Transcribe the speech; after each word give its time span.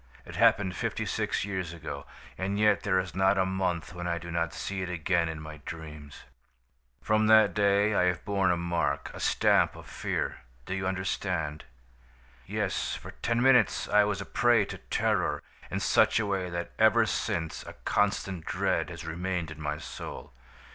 It 0.25 0.35
happened 0.35 0.75
fifty 0.75 1.05
six 1.05 1.45
years 1.45 1.73
ago, 1.73 2.07
and 2.35 2.57
yet 2.57 2.81
there 2.81 2.97
is 2.97 3.13
not 3.13 3.37
a 3.37 3.45
month 3.45 3.93
when 3.93 4.07
I 4.07 4.17
do 4.17 4.31
not 4.31 4.51
see 4.51 4.81
it 4.81 4.89
again 4.89 5.29
in 5.29 5.39
my 5.39 5.57
dreams. 5.63 6.23
From 7.03 7.27
that 7.27 7.53
day 7.53 7.93
I 7.93 8.05
have 8.05 8.25
borne 8.25 8.49
a 8.49 8.57
mark, 8.57 9.11
a 9.13 9.19
stamp 9.19 9.75
of 9.75 9.85
fear, 9.85 10.39
do 10.65 10.73
you 10.73 10.87
understand? 10.87 11.65
"Yes, 12.47 12.95
for 12.95 13.11
ten 13.11 13.43
minutes 13.43 13.87
I 13.89 14.03
was 14.03 14.21
a 14.21 14.25
prey 14.25 14.65
to 14.73 14.79
terror, 14.79 15.43
in 15.69 15.79
such 15.79 16.19
a 16.19 16.25
way 16.25 16.49
that 16.49 16.71
ever 16.79 17.05
since 17.05 17.63
a 17.67 17.73
constant 17.85 18.43
dread 18.43 18.89
has 18.89 19.05
remained 19.05 19.51
in 19.51 19.61
my 19.61 19.77
soul. 19.77 20.33